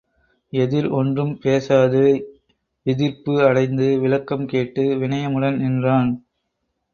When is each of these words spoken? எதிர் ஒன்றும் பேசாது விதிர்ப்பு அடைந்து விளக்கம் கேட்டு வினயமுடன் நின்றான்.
எதிர் 0.53 0.87
ஒன்றும் 0.89 1.33
பேசாது 1.39 2.01
விதிர்ப்பு 2.85 3.43
அடைந்து 3.43 3.99
விளக்கம் 3.99 4.45
கேட்டு 4.45 4.85
வினயமுடன் 5.01 5.57
நின்றான். 5.57 6.11